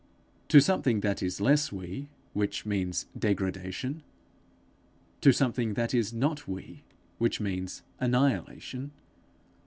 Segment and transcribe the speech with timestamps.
[0.47, 4.01] to something that is less we, which means degradation?
[5.21, 6.81] to something that is not we,
[7.19, 8.93] which means annihilation?